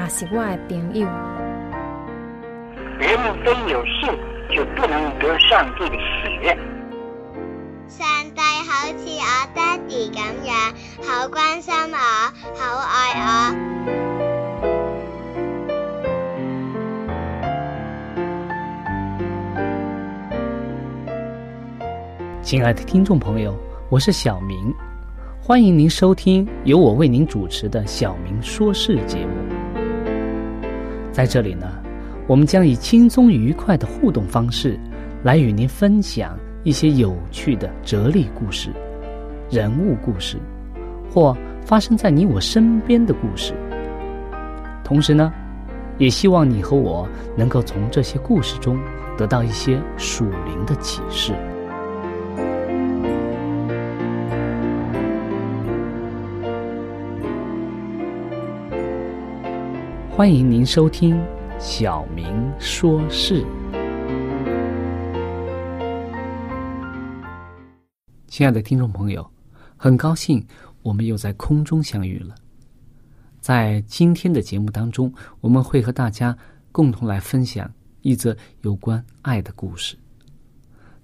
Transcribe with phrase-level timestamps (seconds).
[0.00, 1.06] 也是我的朋友。
[3.00, 4.08] 人们非有信，
[4.48, 6.56] 就不能得上帝的喜悦。
[7.88, 10.54] 上帝好似我爹哋咁样，
[11.02, 11.96] 好关心我，
[12.54, 13.28] 好爱我。
[22.42, 23.54] 亲爱的听众朋友，
[23.90, 24.72] 我是小明。
[25.40, 29.47] 欢迎您收听由我为您主持的《小明说事》节目。
[31.18, 31.66] 在这里呢，
[32.28, 34.78] 我们将以轻松愉快的互动方式，
[35.24, 38.70] 来与您分享一些有趣的哲理故事、
[39.50, 40.36] 人物故事，
[41.10, 43.52] 或发生在你我身边的故事。
[44.84, 45.32] 同时呢，
[45.98, 47.04] 也希望你和我
[47.36, 48.78] 能够从这些故事中
[49.16, 51.32] 得到一些属灵的启示。
[60.18, 61.14] 欢迎您收听
[61.60, 63.40] 《小明说事》。
[68.26, 69.24] 亲爱的听众朋友，
[69.76, 70.44] 很高兴
[70.82, 72.34] 我们又在空中相遇了。
[73.38, 76.36] 在今天的节目当中，我们会和大家
[76.72, 79.96] 共同来分享一则有关爱的故事。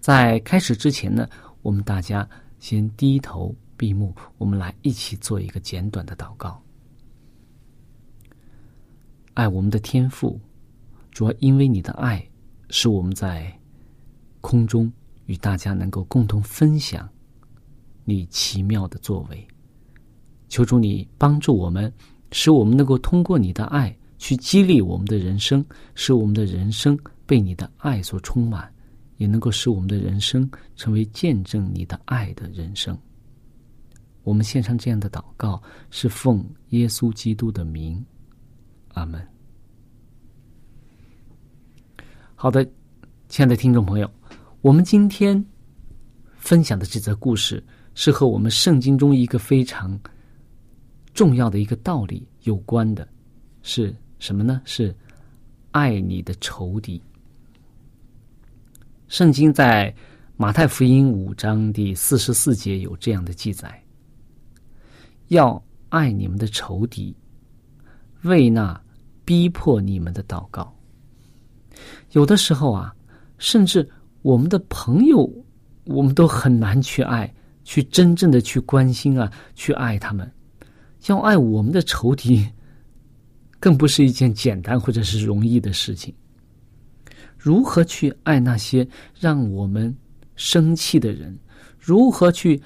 [0.01, 1.29] 在开始之前呢，
[1.63, 6.61] 我们大家先低头闭目，我们来一起做一个简短的祷告。
[9.35, 10.41] 爱我们的天赋，
[11.11, 12.25] 主要因为你的爱，
[12.71, 13.53] 使我们在
[14.41, 14.91] 空中
[15.27, 17.09] 与大家能够共同分享
[18.05, 19.47] 你奇妙的作为。
[20.49, 21.93] 求主你帮助我们，
[22.31, 25.65] 使我们能够通过你的爱去激励我们的人生，
[25.97, 26.97] 使我们的人生
[27.27, 28.73] 被你的爱所充满，
[29.17, 32.97] 也能够使我们的人生成为见证你的爱的人生。
[34.23, 38.05] 我们献上这样的祷告，是奉耶稣基督的名。
[38.95, 39.25] 阿门。
[42.35, 42.69] 好的，
[43.29, 44.11] 亲爱的听众朋友，
[44.61, 45.43] 我们今天
[46.37, 47.63] 分享的这则故事
[47.95, 49.99] 是和我们圣经中一个非常
[51.15, 53.09] 重要的一个道理有关的，
[53.63, 54.61] 是什么呢？
[54.65, 54.95] 是
[55.71, 57.01] 爱你的仇敌。
[59.09, 59.95] 圣经在
[60.37, 63.83] 马太福音五章第四十四节有这样的记载：
[65.29, 67.17] 要爱你们的仇敌，
[68.23, 68.84] 为那。
[69.25, 70.75] 逼迫你们的祷告，
[72.13, 72.95] 有的时候啊，
[73.39, 73.89] 甚至
[74.23, 75.31] 我们的朋友，
[75.85, 77.33] 我们都很难去爱，
[77.65, 80.31] 去真正的去关心啊，去爱他们。
[81.07, 82.47] 要爱我们的仇敌，
[83.59, 86.15] 更不是一件简单或者是容易的事情。
[87.37, 88.87] 如何去爱那些
[89.19, 89.95] 让我们
[90.37, 91.39] 生气的人？
[91.79, 92.63] 如何去？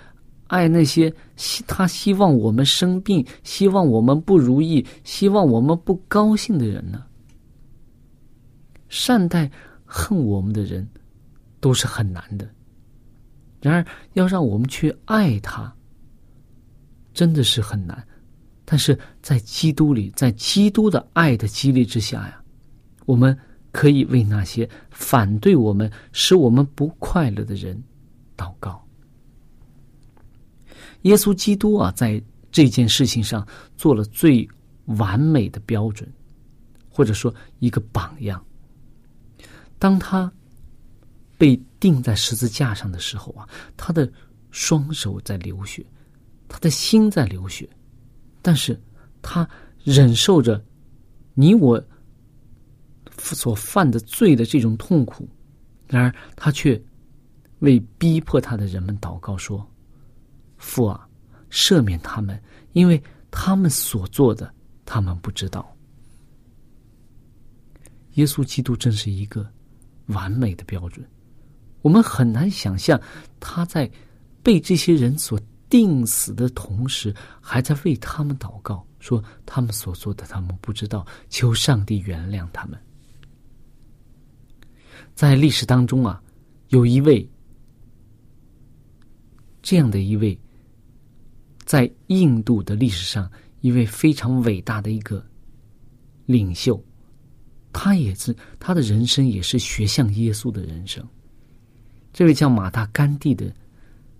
[0.48, 7.04] 爱那些希他希望我们生病、希望我们不如意、希望我们不高兴的人呢？
[8.88, 9.50] 善待
[9.84, 10.88] 恨我们的人，
[11.60, 12.48] 都是很难的。
[13.60, 15.70] 然而，要让我们去爱他，
[17.12, 18.02] 真的是很难。
[18.64, 22.42] 但是在基督里，在基督的爱的激励之下呀，
[23.04, 23.36] 我们
[23.72, 27.82] 可以为那些反对我们、使我们不快乐的人
[28.36, 28.82] 祷告。
[31.02, 33.46] 耶稣基督啊，在这件事情上
[33.76, 34.48] 做了最
[34.86, 36.10] 完美的标准，
[36.88, 38.44] 或者说一个榜样。
[39.78, 40.30] 当他
[41.36, 44.10] 被钉在十字架上的时候啊，他的
[44.50, 45.86] 双手在流血，
[46.48, 47.68] 他的心在流血，
[48.42, 48.78] 但是
[49.22, 49.48] 他
[49.84, 50.62] 忍受着
[51.34, 51.80] 你我
[53.18, 55.28] 所犯的罪的这种痛苦，
[55.86, 56.80] 然而他却
[57.60, 59.64] 为逼迫他的人们祷告说。
[60.58, 61.08] 父啊，
[61.50, 62.40] 赦免他们，
[62.72, 64.52] 因为他们所做的，
[64.84, 65.74] 他们不知道。
[68.14, 69.48] 耶稣基督真是一个
[70.06, 71.08] 完美的标准。
[71.82, 73.00] 我们很难想象
[73.38, 73.88] 他在
[74.42, 75.40] 被这些人所
[75.70, 82.78] 定死的同时，还在为他们祷告，说他们所做的他们不知道，求上帝原谅他们。
[85.14, 86.20] 在历史当中啊，
[86.68, 87.28] 有一位
[89.62, 90.38] 这样的一位，
[91.68, 93.30] 在印度的历史上
[93.60, 95.22] 一位非常伟大的一个
[96.24, 96.82] 领袖，
[97.74, 101.06] 他也是他的人生也是学像耶稣的人生。
[102.10, 103.52] 这位叫马达甘地的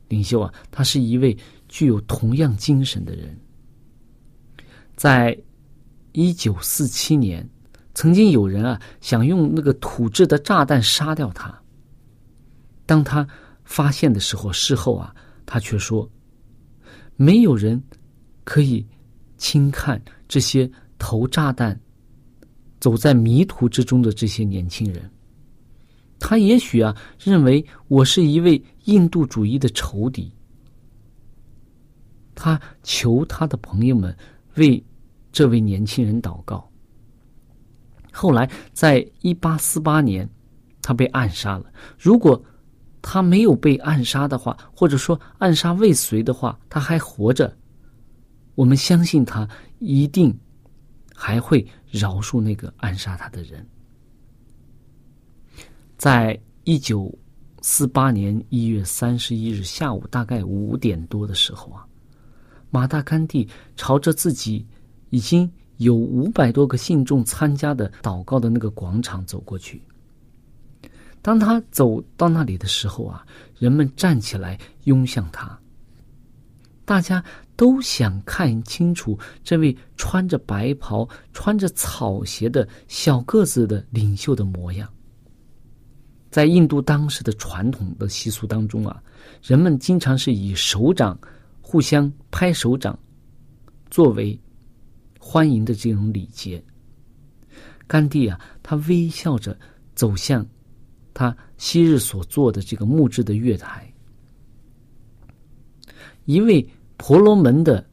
[0.09, 1.35] 领袖啊，他是一位
[1.71, 3.35] 具有同样精神的人。
[4.95, 5.35] 在
[6.13, 7.49] 一九四七年，
[7.95, 11.59] 曾经有人啊想用那个土制的炸弹杀掉他。
[12.85, 13.27] 当他
[13.65, 15.17] 发现的时候，事后啊，
[15.47, 16.07] 他却说
[17.21, 17.83] ：“没有人
[18.45, 18.87] 可以
[19.37, 21.79] 轻看这些投炸弹、
[22.79, 25.11] 走在迷途之中的这些年轻人。”
[26.21, 30.33] 他也许啊，认为我是一位印度主义的仇敌。
[32.35, 34.17] 他求他的朋友们
[34.55, 34.83] 为
[35.33, 36.69] 这位年轻人祷告。
[38.13, 40.29] 后来，在一八四八年，
[40.83, 41.73] 他被暗杀了。
[41.99, 42.41] 如果
[43.11, 47.51] 他没有被暗杀的话，或者说暗杀未遂的话，他还活着，
[48.55, 50.39] 我们相信他一定
[51.15, 53.67] 还会饶恕那个暗杀他的人。
[55.97, 57.11] 在一九
[57.63, 61.87] 四八年一月三十一日下午，大概五点多的时候啊，
[62.69, 64.67] 马大甘地朝着自己
[65.09, 69.83] 已经有五百多个信众参加的祷告的那个广场走过去。
[71.21, 73.27] 当他走到那里的时候啊，
[73.59, 75.59] 人们站起来拥向他，
[76.85, 77.23] 大家
[77.57, 84.89] 都想看清楚这位穿着白袍、穿着草鞋的小个子的领袖的模样。
[86.31, 89.03] 在印度当时的传统的习俗当中啊，
[89.43, 91.19] 人们经常是以手掌
[91.61, 92.99] 互相拍手掌
[93.91, 94.39] 作为
[95.19, 96.63] 欢迎的这种礼节。
[97.87, 99.59] 甘地啊，他微笑着
[99.95, 100.47] 走向
[101.19, 103.93] 他昔日所做的这个木质的月台。
[106.27, 106.65] 一位
[106.97, 107.85] 婆罗门的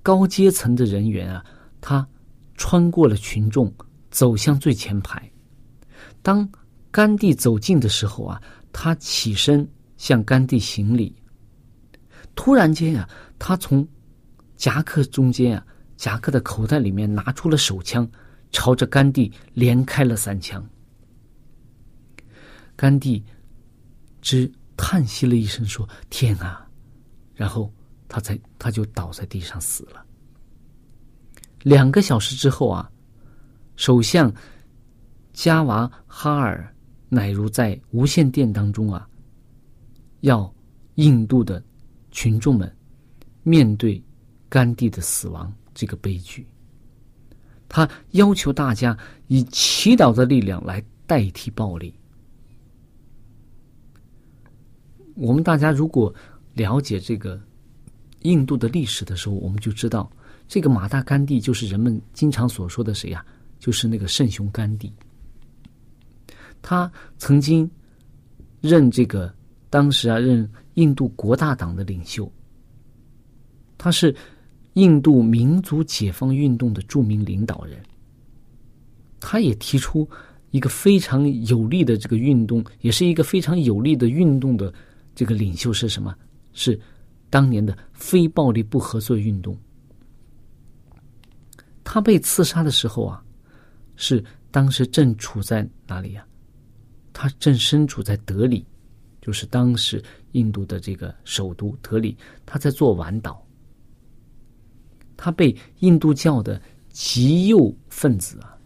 [0.00, 1.44] 高阶层的人员啊，
[1.80, 2.06] 他
[2.54, 3.74] 穿过了群众，
[4.12, 5.28] 走向最前排。
[6.22, 6.48] 当
[6.92, 8.40] 甘地走近的时候啊，
[8.72, 11.12] 他起身向甘地行礼。
[12.36, 13.08] 突然间呀，
[13.40, 13.84] 他从
[14.54, 15.66] 夹克中间啊，
[15.96, 18.08] 夹克的口袋里面拿出了手枪，
[18.52, 20.64] 朝着甘地连开了三枪。
[22.78, 23.22] 甘地
[24.22, 26.64] 只叹息了一声，说：“天啊！”
[27.34, 27.70] 然后
[28.06, 30.06] 他才他就倒在地上死了。
[31.64, 32.88] 两个小时之后啊，
[33.74, 34.32] 首相
[35.32, 36.72] 加瓦哈尔。
[37.10, 39.08] 乃如在无线电当中啊，
[40.20, 40.54] 要
[40.96, 41.64] 印度的
[42.10, 42.70] 群众们
[43.42, 43.98] 面对
[44.46, 46.46] 甘地的死亡这个悲剧，
[47.66, 48.94] 他要求大家
[49.28, 51.97] 以祈祷的力量来代替暴力。
[55.18, 56.14] 我们大家如果
[56.54, 57.40] 了解这个
[58.22, 60.08] 印度的历史的时候，我们就知道，
[60.46, 63.24] 这个马大甘地就是人们经常所说的谁呀？
[63.58, 64.92] 就是那个圣雄甘地。
[66.62, 67.68] 他曾经
[68.60, 69.32] 任这个
[69.68, 72.30] 当时啊任印度国大党的领袖，
[73.76, 74.14] 他是
[74.74, 77.76] 印度民族解放运动的著名领导人。
[79.18, 80.08] 他也提出
[80.52, 84.72] 一个非常有力的这个运动，也是一个非常有力的运动的
[85.18, 86.16] 这个领袖是什么？
[86.52, 86.80] 是
[87.28, 89.58] 当年的非暴力不合作运动。
[91.82, 93.20] 他被刺杀的时候啊，
[93.96, 96.24] 是当时正处在哪里呀？
[97.12, 98.64] 他正身处在德里，
[99.20, 100.00] 就是当时
[100.34, 102.16] 印度的这个首都德里。
[102.46, 103.44] 他在做晚岛，
[105.16, 108.56] 他被印度教的极右分子啊，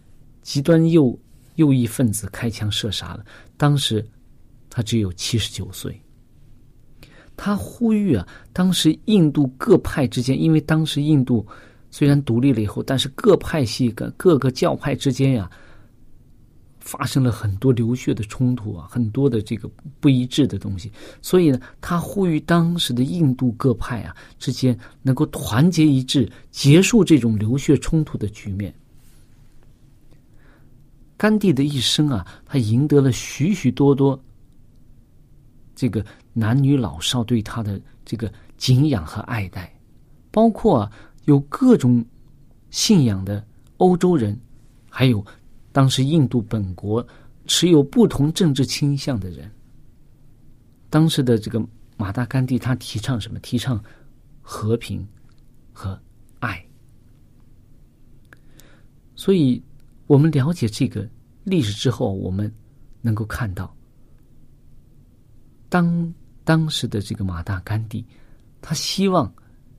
[0.43, 1.19] 极端右
[1.55, 3.25] 右翼分子开枪射杀了。
[3.57, 4.07] 当时
[4.69, 5.99] 他只有七十九岁。
[7.35, 11.45] 他呼吁啊，当时印度各派之间，因为当时印度
[11.89, 15.49] 虽然独立了以后，但是各派系各各个教派之间呀。
[16.85, 19.71] 发生了很多流血的冲突啊，很多的这个
[20.01, 28.75] 不一致的东西，所以呢，他呼吁当时的印度各派啊之间能够团结一致，结束这种流血冲突的局面。
[31.15, 34.21] 甘地的一生啊，他赢得了许许多多
[35.73, 39.73] 这个男女老少对他的这个敬仰和爱戴，
[40.31, 40.91] 包括
[41.25, 42.03] 有各种
[42.69, 43.45] 信仰的
[43.77, 44.39] 欧洲人，
[44.89, 45.25] 还有。
[45.71, 47.03] 当时印度本国
[47.47, 49.49] 持有不同政治倾向的人。
[50.87, 51.59] 当时的这个
[51.97, 53.39] 马达甘地，他提倡什么？
[53.39, 53.83] 提倡
[54.39, 55.03] 和平
[55.71, 55.99] 和
[56.37, 56.63] 爱。
[59.15, 59.63] 所以，
[60.05, 61.09] 我们了解这个
[61.43, 62.53] 历史之后，我们
[63.01, 63.75] 能够看到，
[65.69, 66.13] 当
[66.43, 68.05] 当时的这个马大甘地，
[68.61, 69.33] 他希望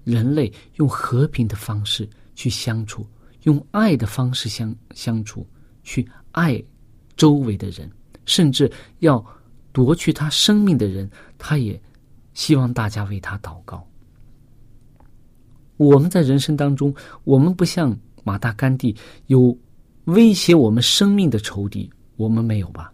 [0.04, 3.06] 人类用和平的方式去相处，
[3.42, 5.47] 用爱的方式相相处，
[5.83, 6.62] 去爱
[7.16, 7.90] 周围的人，
[8.25, 9.25] 甚至要。
[9.75, 11.83] 夺去他生命的人，他也
[12.33, 13.85] 希望大家为他祷告。
[15.76, 16.94] 我们在人生当中，
[17.25, 18.94] 我们不像马大甘地
[19.26, 19.59] 有
[20.04, 22.92] 威胁我们生命的仇敌，我们没有吧？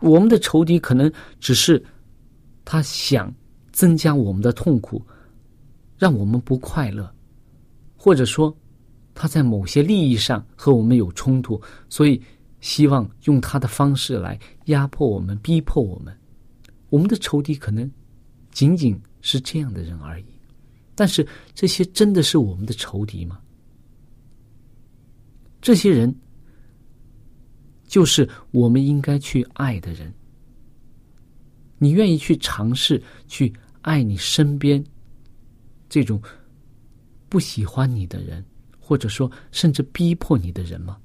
[0.00, 1.80] 我们的仇敌可能只是
[2.66, 3.34] 他想
[3.72, 5.02] 增加我们的痛苦，
[5.96, 7.10] 让我们不快乐，
[7.96, 8.54] 或者说
[9.14, 11.58] 他在某些利益上和我们有冲突，
[11.88, 12.20] 所以。
[12.60, 16.12] 希望用他的方式来压迫我们、逼迫我们。
[16.88, 17.88] 我们的仇敌可能
[18.50, 20.24] 仅仅是这样的人而已，
[20.94, 23.38] 但是这些真的是我们的仇敌吗？
[25.60, 26.12] 这些人
[27.86, 30.12] 就是我们应该去爱的人。
[31.78, 33.52] 你愿意去尝试去
[33.82, 34.82] 爱你身边
[35.88, 36.20] 这种
[37.28, 38.44] 不喜欢你的人，
[38.78, 40.96] 或者说甚至逼迫你的人吗？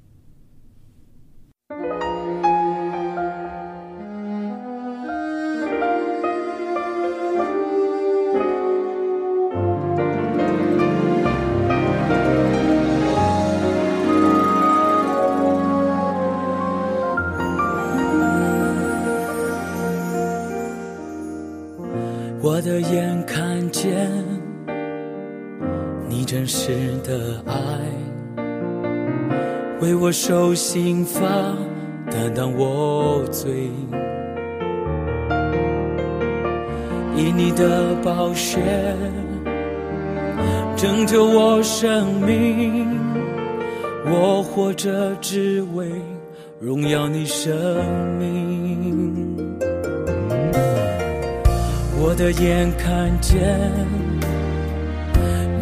[22.64, 24.08] 的眼看见
[26.08, 27.54] 你真实的爱，
[29.80, 31.28] 为我受刑罚，
[32.08, 33.68] 担当我罪，
[37.16, 38.60] 以你的宝血
[40.76, 42.86] 拯救我生命，
[44.06, 45.90] 我活着只为
[46.60, 47.52] 荣耀你生
[48.20, 48.51] 命。
[52.12, 53.40] 我的眼看见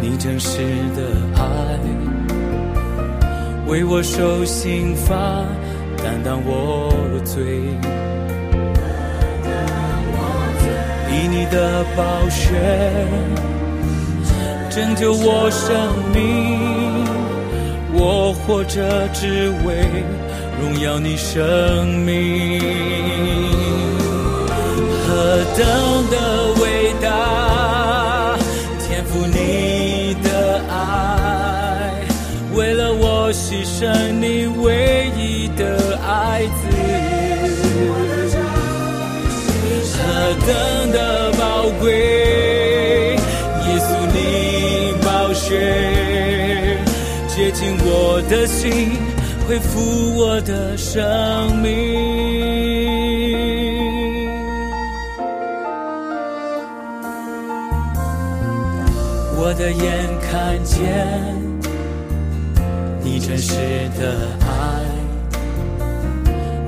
[0.00, 0.59] 你真实
[0.97, 1.00] 的
[1.37, 1.78] 爱，
[3.69, 5.14] 为我受刑罚，
[6.02, 6.92] 担当我
[7.25, 7.40] 罪，
[11.12, 12.50] 以你的宝血
[14.71, 15.71] 拯救我生
[16.12, 17.04] 命，
[17.92, 19.87] 我活着只为
[20.61, 23.60] 荣耀你生命。
[25.30, 28.37] 何等的伟大，
[28.80, 32.04] 天赋你的爱，
[32.52, 36.66] 为了我牺牲你唯一的爱子。
[39.94, 46.76] 何等的宝贵，耶稣你宝血
[47.28, 48.99] 接近我的心，
[49.46, 53.00] 恢复我的生命。
[59.42, 60.78] 我的眼看见
[63.02, 63.54] 你真实
[63.99, 64.85] 的爱，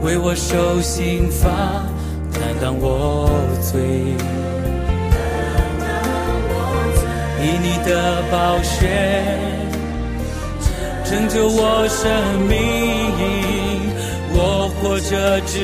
[0.01, 1.51] 为我受刑罚，
[2.33, 3.29] 担当我
[3.61, 3.79] 罪，
[7.43, 8.89] 以你的宝血
[11.05, 12.11] 拯救我生
[12.49, 12.57] 命，
[14.33, 15.59] 我活着只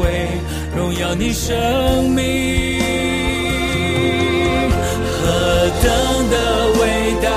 [0.00, 0.30] 为
[0.74, 2.75] 荣耀你生命。
[5.82, 6.36] 等的
[6.80, 6.82] 伟
[7.22, 7.28] 大，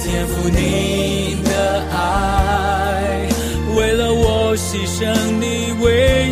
[0.00, 1.50] 天赋你的
[1.92, 3.28] 爱，
[3.76, 4.98] 为了我牺牲
[5.38, 5.86] 你唯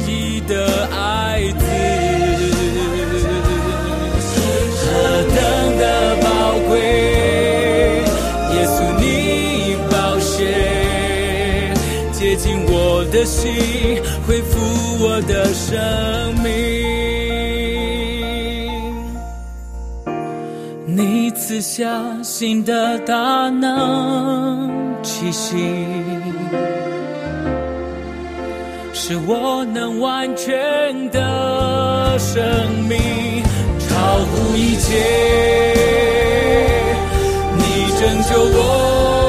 [0.07, 0.97] 一的爱
[1.59, 1.65] 子。
[4.79, 4.85] 何
[5.35, 5.39] 等
[5.79, 6.27] 的宝
[6.69, 6.73] 贵，
[8.55, 10.31] 耶稣你宝血
[12.13, 14.59] 接近我的心，恢复
[15.05, 17.06] 我的生命。
[21.47, 24.69] 赐下新的大能
[25.01, 25.55] 气息，
[28.93, 32.43] 是我能完全的生
[32.89, 32.99] 命
[33.79, 34.97] 超乎一切。
[37.57, 37.63] 你
[38.01, 39.26] 拯救我。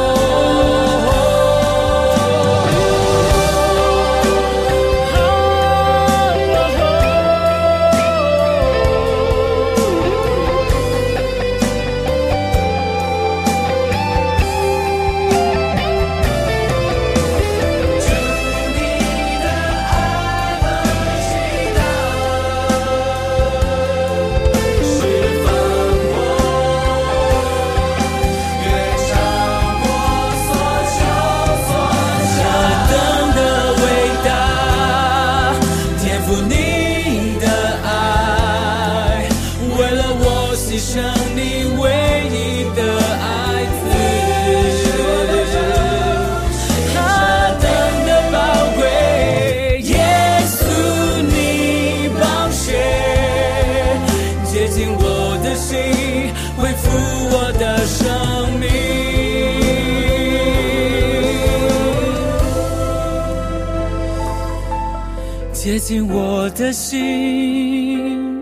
[65.77, 68.41] 接近我的心，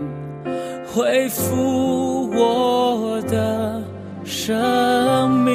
[0.86, 3.84] 恢复我的
[4.24, 5.54] 生命。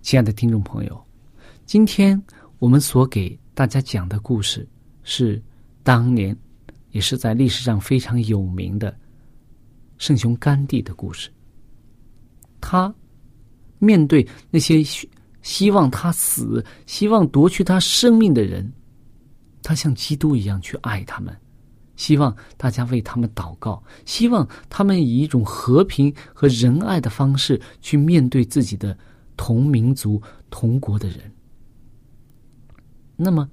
[0.00, 0.98] 亲爱的听众朋友，
[1.66, 2.22] 今天
[2.58, 4.66] 我们所给大家讲的故事
[5.02, 5.40] 是
[5.82, 6.36] 当年
[6.90, 8.96] 也是在历史上非常有名的
[9.96, 11.30] 圣雄甘地的故事。
[12.60, 12.92] 他
[13.78, 15.08] 面对那些希
[15.40, 18.70] 希望他死、希望夺去他生命的人，
[19.62, 21.34] 他像基督一样去爱他们，
[21.94, 28.98] 希望大家为他们祷告，希望他们以一种和平和仁爱的方式去面对自己的
[29.36, 31.20] 同民族、同国的人。
[33.20, 33.50] 那么，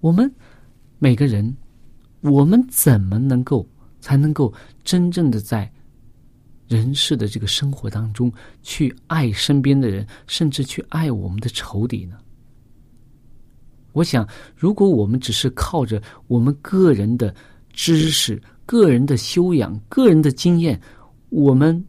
[0.00, 0.28] 我们
[0.98, 1.56] 每个人，
[2.20, 3.64] 我们怎么能够
[4.00, 5.72] 才能够真正的在
[6.66, 12.18] 人世的这个生活当中去爱身边的人，甚至去爱我们的仇敌呢？
[13.92, 17.32] 我想，如果我们只是靠着我们个人的
[17.72, 20.80] 知识、个人的修养、个人的经验，
[21.28, 21.84] 我们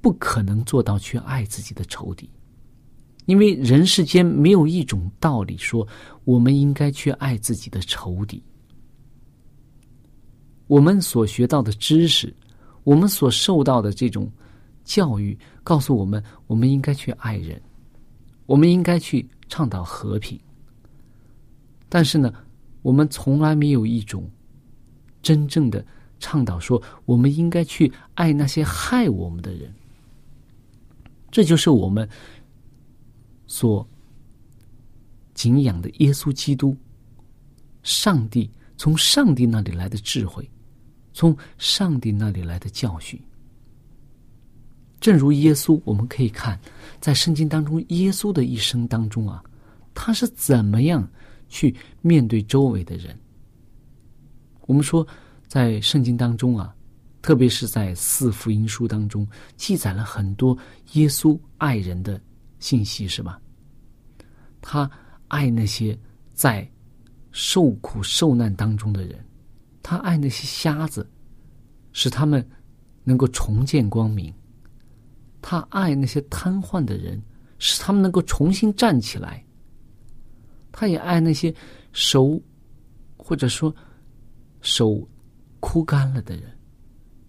[0.00, 2.28] 不可能做到去爱自己的仇敌。
[3.28, 5.86] 因为人世间没有一种道理说
[6.24, 8.42] 我们应该去爱自己的仇敌。
[10.66, 12.34] 我们所学到的知识，
[12.84, 14.32] 我们所受到的这种
[14.82, 17.60] 教育，告诉我们，我们应该去爱人，
[18.46, 20.40] 我们应该去倡导和平。
[21.86, 22.32] 但是呢，
[22.80, 24.26] 我们从来没有一种
[25.20, 25.84] 真正的
[26.18, 29.70] 倡导说，我们应该去爱那些害我们的人。
[31.30, 32.08] 这就是我们。
[33.48, 33.84] 所
[35.34, 36.76] 敬仰的耶稣基督，
[37.82, 40.48] 上帝从上帝那里来的智慧，
[41.12, 43.20] 从上帝那里来的教训。
[45.00, 46.60] 正如耶稣，我们可以看
[47.00, 49.42] 在圣经当中，耶稣的一生当中啊，
[49.94, 51.08] 他是怎么样
[51.48, 53.18] 去面对周围的人。
[54.66, 55.06] 我们说，
[55.46, 56.74] 在圣经当中啊，
[57.22, 60.58] 特别是在四福音书当中，记载了很多
[60.92, 62.20] 耶稣爱人的。
[62.58, 63.40] 信息是吧？
[64.60, 64.90] 他
[65.28, 65.98] 爱那些
[66.34, 66.68] 在
[67.30, 69.24] 受苦受难当中的人，
[69.82, 71.08] 他爱那些瞎子，
[71.92, 72.46] 使他们
[73.04, 74.32] 能够重见光明；
[75.40, 77.22] 他爱那些瘫痪的人，
[77.58, 79.42] 使他们能够重新站起来；
[80.72, 81.54] 他也爱那些
[81.92, 82.40] 手
[83.16, 83.74] 或者说
[84.60, 85.08] 手
[85.60, 86.50] 枯干了的人，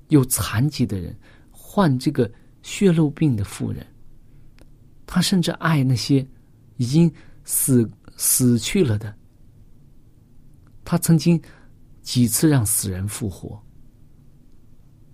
[0.07, 1.15] 有残疾的人，
[1.51, 2.29] 患这个
[2.61, 3.85] 血肉病的妇人。
[5.11, 6.23] 他甚至爱那些
[6.77, 7.11] 已经
[7.43, 9.11] 死死去了的。
[10.85, 11.41] 他曾经
[12.03, 13.59] 几次让死人复活。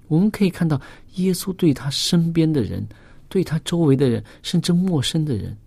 [0.10, 0.80] 我们可以看到，
[1.14, 2.86] 耶稣对他身边的人、
[3.30, 5.58] 对他周围的人，甚至陌生的人，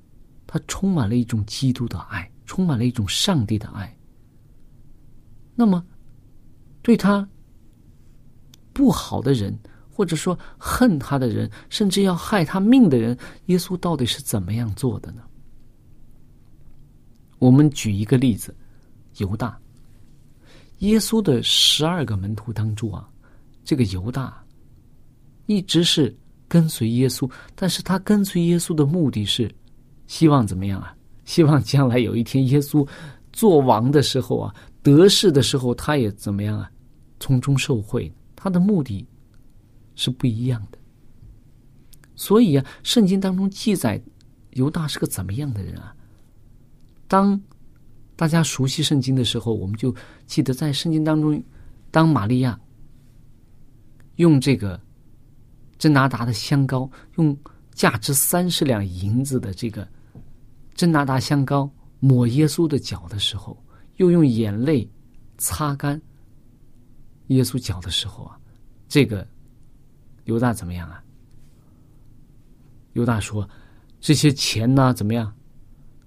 [0.46, 3.96] 他充满了一种基督的爱，充满了一种上帝的爱。
[5.54, 5.82] 那么，
[6.82, 7.26] 对他
[8.74, 9.58] 不好的人。
[9.98, 15.22] 或者说恨他的人，甚至要害他命的人，耶稣到底是怎么样做的呢？
[17.40, 18.54] 我们举一个例子，
[19.16, 19.58] 犹大。
[20.78, 23.08] 耶稣的十二个门徒当中啊，
[23.64, 24.40] 这个犹大
[25.46, 29.52] 一直是跟随耶稣，但是他跟随耶稣的目的是
[30.06, 30.94] 希望怎么样啊？
[31.24, 32.86] 希望将来有一天耶稣
[33.32, 36.70] 做王的时候啊，得势的时候，他也怎么样啊？
[37.18, 38.12] 从中受贿。
[38.36, 39.04] 他的目的。
[39.98, 40.78] 是不一样的，
[42.14, 44.00] 所以啊，圣经当中记载
[44.52, 45.92] 犹大是个怎么样的人啊？
[47.08, 47.38] 当
[48.14, 49.92] 大家熟悉圣经的时候，我们就
[50.24, 51.42] 记得在圣经当中，
[51.90, 52.56] 当玛利亚
[54.16, 54.80] 用这个
[55.78, 57.36] 真拿达的香膏，用
[57.72, 59.86] 价值三十两银子的这个
[60.76, 63.60] 真拿达香膏抹耶稣的脚的时候，
[63.96, 64.88] 又用眼泪
[65.38, 66.00] 擦干
[67.26, 68.38] 耶稣脚的时候啊，
[68.88, 69.26] 这个。
[70.28, 71.02] 犹大怎么样啊？
[72.92, 73.48] 犹大说
[73.98, 75.34] ：“这些钱呢，怎么样？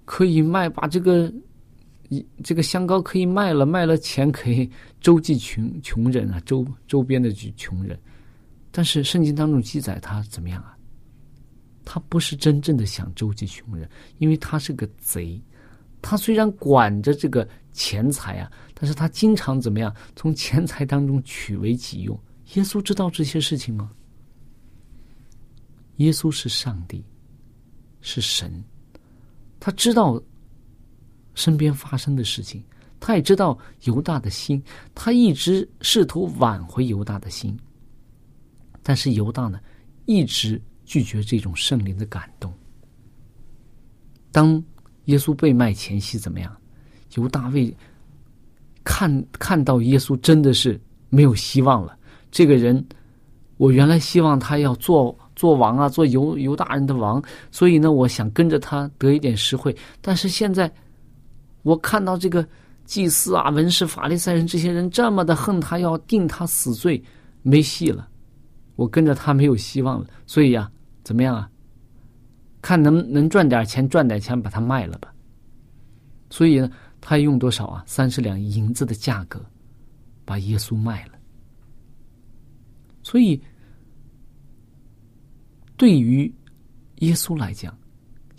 [0.05, 1.33] 可以卖，把这个
[2.09, 7.99] 一这个香膏可以卖了，卖了钱可以周济穷穷人啊，周周边的穷人。
[8.69, 10.77] 但是圣经当中记载他怎么样啊？
[11.83, 15.41] 他不是真正的想周济穷人，因为他是个贼。
[15.99, 19.91] 他虽然管着这个钱财啊，但是他经常怎么样？
[20.15, 22.19] 从钱财当中取为己用。
[22.53, 23.91] 耶稣知道这些事情吗？
[26.01, 27.03] 耶稣是上帝，
[28.01, 28.51] 是神，
[29.59, 30.21] 他知道
[31.35, 32.63] 身边发生的事情，
[32.99, 34.61] 他也知道犹大的心，
[34.95, 37.55] 他一直试图挽回犹大的心，
[38.81, 39.59] 但是犹大呢，
[40.05, 42.51] 一直拒绝这种圣灵的感动。
[44.31, 44.63] 当
[45.05, 46.57] 耶稣被卖前夕怎么样？
[47.15, 47.75] 犹大为
[48.83, 51.95] 看看到耶稣真的是没有希望了。
[52.31, 52.83] 这个人，
[53.57, 59.75] 我原来希望他要做做王啊，做犹犹大人的王，所以呢，我想跟着他得一点实惠。
[59.99, 60.71] 但是现在，
[61.63, 62.47] 我看到这个
[62.85, 67.03] 祭司啊、文士、法利赛人这些人这么的恨他，要定他死罪，
[67.41, 68.07] 没戏了。
[68.75, 70.05] 我跟着他没有希望了。
[70.27, 70.69] 所以呀，
[71.03, 71.49] 怎么样啊？
[72.61, 75.11] 看能能赚点钱，赚点钱把他卖了吧。
[76.29, 76.69] 所以呢，
[77.01, 77.83] 他用多少啊？
[77.87, 79.43] 三十两银子的价格，
[80.23, 81.13] 把耶稣卖了。
[83.01, 83.41] 所以，
[85.81, 86.31] 对于
[86.97, 87.75] 耶稣来讲，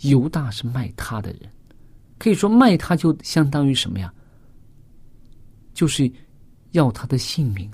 [0.03, 1.51] 犹大是卖他的人，
[2.17, 4.13] 可以说卖他就相当于什么呀？
[5.73, 6.09] 就是
[6.71, 7.69] 要他的性命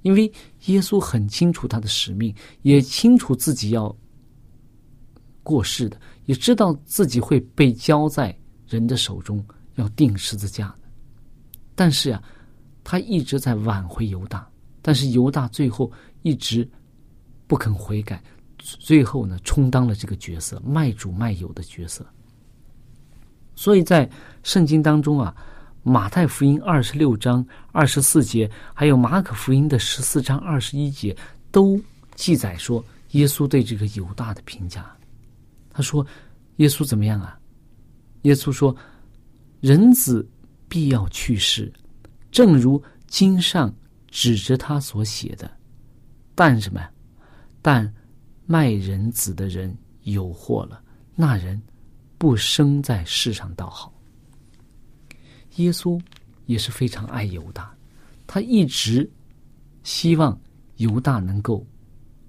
[0.00, 0.24] 因为
[0.68, 3.94] 耶稣很清楚他的使命，也清楚自己要。
[5.42, 8.34] 过世的也知道自己会被交在
[8.66, 10.88] 人的手中，要钉十字架的。
[11.74, 12.22] 但是呀，
[12.82, 16.66] 他一直在挽回犹大，但是犹大最后一直
[17.46, 18.22] 不肯悔改，
[18.60, 22.06] 最后呢，充当了这个角色，卖主卖友的角色。
[23.56, 24.08] 所以在
[24.42, 25.34] 圣经当中啊，
[25.82, 31.16] 马太福音二十六章二十四节，还有马可福音的十四章二十一节，
[31.50, 31.80] 都
[32.14, 34.94] 记载说耶稣对这个犹大的评价。
[35.72, 36.06] 他说
[36.56, 37.38] ：“耶稣怎么样啊？
[38.22, 38.74] 耶稣说，
[39.60, 40.28] 人子
[40.68, 41.72] 必要去世，
[42.30, 43.72] 正如经上
[44.08, 45.50] 指着他所写的。
[46.34, 46.80] 但什么？
[47.62, 47.92] 但
[48.50, 50.82] 卖人子的人有祸了。
[51.14, 51.62] 那人
[52.18, 53.94] 不生在世上倒好。
[55.54, 56.00] 耶稣
[56.46, 57.72] 也是非常爱犹大，
[58.26, 59.08] 他一直
[59.84, 60.36] 希望
[60.78, 61.64] 犹大能够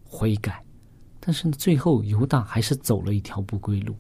[0.04, 0.64] 悔改。”
[1.20, 3.96] 但是呢，最后犹大还是走了一条不归路。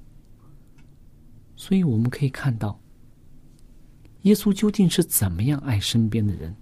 [1.55, 2.79] 所以我们可以看到，
[4.21, 6.55] 耶稣究竟是怎么样爱身边的人，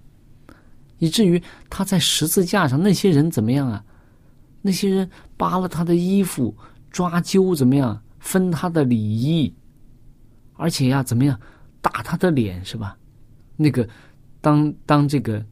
[1.00, 3.84] 以至于他在十字架上那些人怎么样啊？
[4.62, 6.56] 那些人扒了他的衣服，
[6.90, 8.02] 抓阄怎么样？
[8.20, 9.54] 分他的礼衣，
[10.54, 11.40] 而且呀，怎么样？
[11.82, 12.98] 打他的脸是吧？
[13.56, 13.88] 那个，
[14.42, 15.46] 当当这个。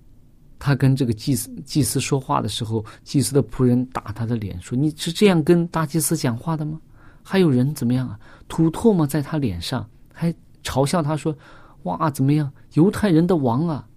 [0.59, 6.81] 他跟这个祭司祭司说话的时候，祭司的仆人打他的脸，说：“你是这样跟大祭司讲话的吗？”
[7.21, 8.19] 还有人怎么样啊？
[8.47, 11.37] 吐唾沫在他脸上，还嘲笑他说
[11.83, 12.51] ：“哇，怎么样？
[12.73, 13.87] 犹太人的王啊！”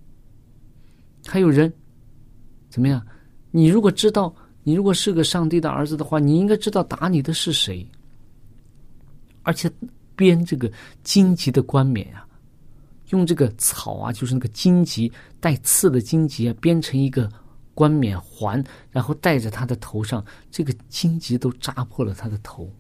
[1.27, 1.73] 还有人
[2.69, 3.03] 怎么样？
[3.51, 4.35] 你如果知道，
[4.71, 7.85] 你如果是个上帝的儿子的话，你应该知道打你的是谁，
[9.43, 9.69] 而且
[10.15, 10.71] 编这个
[11.03, 12.25] 荆棘的冠冕啊。
[13.09, 17.29] 用这个草啊，就是那个荆棘带刺的荆棘啊，编成一个
[17.75, 20.25] 冠冕环，然后戴在他的头上。
[20.53, 22.73] 这个荆棘都扎破了他的头，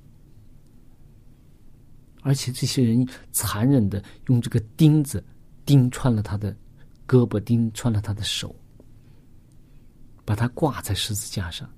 [2.22, 5.24] 而且这些人残忍的用这个钉子
[5.66, 6.56] 钉穿了他的
[7.08, 8.54] 胳膊，钉穿了他的手，
[10.24, 11.68] 把他挂在十字架上。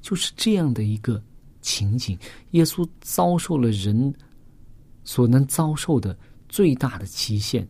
[0.00, 1.22] 就是这样的一个
[1.60, 2.18] 情景，
[2.50, 4.14] 耶稣遭受了人
[5.04, 6.18] 所能遭受的。
[6.52, 7.64] 最大的极限，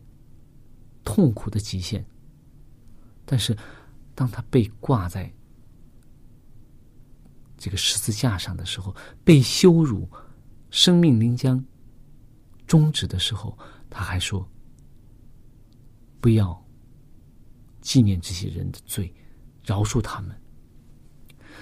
[1.03, 2.03] 痛苦的极限。
[3.25, 3.55] 但是，
[4.15, 5.31] 当他被挂在
[7.59, 10.09] 这个十字架上的时候，被羞辱，
[10.71, 11.63] 生命临将
[12.65, 13.55] 终止的时候，
[13.87, 14.49] 他还说
[16.19, 16.59] ：“不要
[17.81, 19.13] 纪念这些人的罪，
[19.63, 20.35] 饶恕他们。”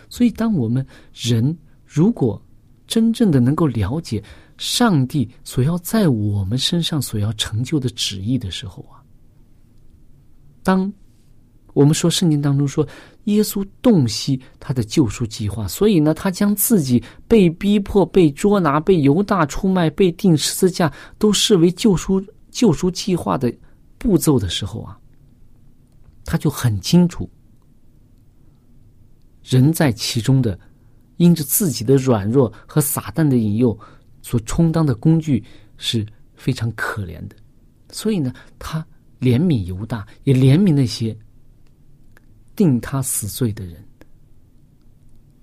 [0.10, 2.41] 所以，当我们人如果
[2.86, 4.22] 真正的能够了解。
[4.62, 9.00] 上帝所要在我们身上所要成就的旨意的时候啊，
[10.62, 10.91] 当
[11.74, 12.86] 我们说圣经当中说
[13.24, 23.50] 耶稣洞悉他的救赎计划，所以呢，他将自己被逼迫、被捉拿、被犹大出卖、被钉十字架，都视为救赎救赎计划的
[23.98, 25.00] 步骤的时候啊，
[26.26, 27.30] 他就很清楚，
[29.50, 30.58] 人在其中的，
[31.18, 33.78] 因着自己的软弱和撒旦的引诱。
[34.22, 35.42] 所充当的工具
[35.78, 37.36] 是非常可怜的，
[37.90, 38.86] 所以呢，他
[39.22, 41.18] 怜悯犹大，也怜悯那些
[42.54, 43.82] 定他死罪的人。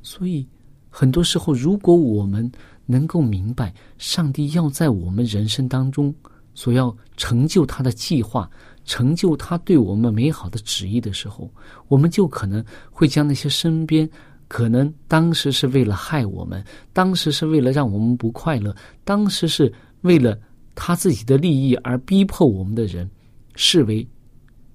[0.03, 0.47] 所以，
[0.91, 2.53] 很多时候，如果我们
[2.85, 6.15] 能够明白上帝要在我们人生当中
[6.53, 8.49] 所要成就他的计划，
[8.87, 11.51] 成就他对我们美好的旨意的时候，
[11.89, 14.09] 我们就可能会将那些身边
[14.47, 19.71] 可能当时是为了害我们，当时是为了让我们不快乐，当时是
[20.03, 20.39] 为了
[20.77, 23.11] 他自己的利益而逼迫我们的人，
[23.57, 24.07] 视为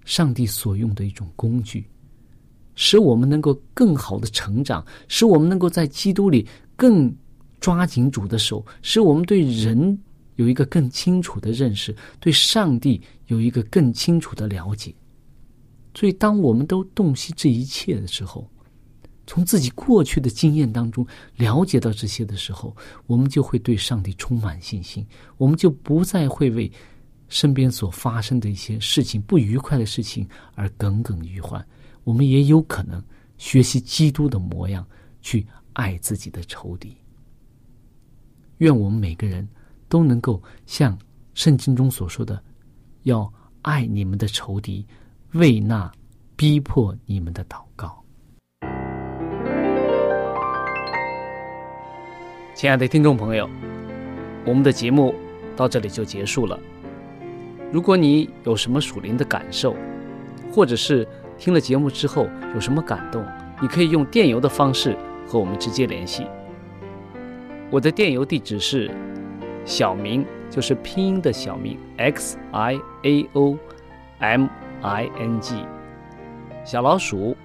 [0.03, 1.87] 上帝所用的一种工具，
[2.75, 6.45] 使我们能够更好的成长，使我们能够在基督里
[6.75, 7.09] 更
[7.61, 9.97] 抓紧主的手，使我们对人。
[10.37, 12.99] 有一个更清楚的认识，对上帝
[13.31, 14.93] 有一个更清楚的了解。
[15.95, 18.47] 所以，当我们都洞悉这一切的时候，
[19.25, 21.05] 从自己过去的经验当中
[21.37, 22.75] 了解到这些的时候，
[23.07, 25.05] 我们就会对上帝充满信心，
[25.37, 26.71] 我们就不再会为
[27.29, 31.63] 身边所发生的一些事情、不愉快的事情而耿耿于怀。
[32.03, 33.03] 我们也有可能
[33.37, 34.85] 学习基督的模样，
[35.21, 36.95] 去爱自己的仇敌。
[38.59, 39.47] 愿我们每个人。
[39.91, 40.97] 都能够像
[41.33, 42.41] 圣经中所说的，
[43.03, 44.85] 要爱你们的仇敌，
[45.33, 45.91] 为那
[46.35, 48.03] 逼迫你们的祷告。
[52.53, 53.49] 亲爱的听众朋友，
[54.45, 55.15] 我们的节目
[55.55, 56.59] 到这里就结束了。
[57.71, 59.75] 如果你有什么属灵的感受，
[60.51, 63.25] 或者是听了节目之后有什么感动，
[63.61, 66.25] 你可以用电邮的方式和我们直接联系。
[67.69, 68.91] 我的电邮地址是。
[69.63, 73.57] 小明就是拼音的小名，x i a o
[74.19, 74.47] m
[74.81, 75.55] i n g，
[76.63, 77.35] 小老鼠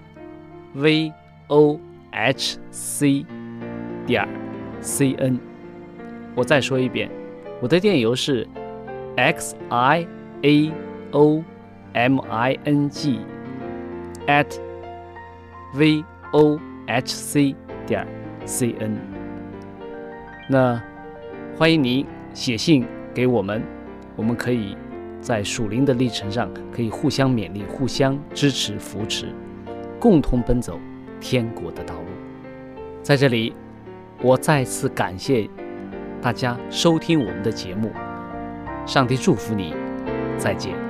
[0.75, 1.13] ，v
[1.47, 3.25] o h c
[4.05, 4.29] 点
[4.81, 5.39] c n。
[6.35, 7.09] 我再说一遍，
[7.63, 8.47] 我的电邮是
[9.17, 10.07] x i
[10.43, 10.73] a
[11.13, 11.43] o
[11.95, 13.21] m i n g
[14.27, 14.59] at
[15.75, 17.55] v o h c
[17.87, 18.07] 点
[18.45, 18.99] c n。
[20.51, 20.83] 那。
[21.59, 22.85] 欢迎您写信
[23.17, 23.63] 给我们，
[24.15, 24.77] 我们可以
[25.23, 29.33] 在属灵的历程上可以互相勉励、互相支持、扶持，
[29.99, 30.79] 共同奔走
[31.19, 32.09] 天国的道路。
[33.03, 33.55] 在这里，
[34.21, 35.49] 我再次感谢
[36.21, 37.91] 大家收听我们的节目，
[38.85, 39.75] 上帝祝福你，
[40.37, 40.86] 再见。